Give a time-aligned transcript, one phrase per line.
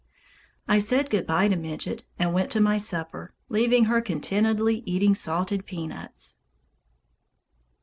[0.67, 5.13] I said good bye to Midget, and went to my supper, leaving her contentedly eating
[5.13, 6.37] salted peanuts.